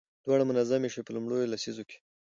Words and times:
دواړه 0.23 0.43
منظمې 0.49 0.89
شوې. 0.93 1.03
په 1.05 1.11
لومړيو 1.15 1.49
لسيزو 1.53 1.83
کې 1.89 1.97